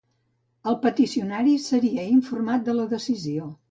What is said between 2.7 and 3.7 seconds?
de la decisió.